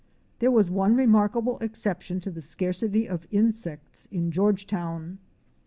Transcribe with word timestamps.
There 0.39 0.49
was 0.49 0.71
one 0.71 0.95
remarkable 0.95 1.59
exception 1.59 2.19
to 2.21 2.31
the 2.31 2.41
scarcity 2.41 3.07
of 3.07 3.27
insects 3.29 4.07
in 4.11 4.31
Georgetown. 4.31 5.19